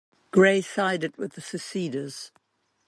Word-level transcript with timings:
Gray 0.31 0.61
sided 0.61 1.15
with 1.17 1.33
the 1.33 1.41
seceders. 1.41 2.31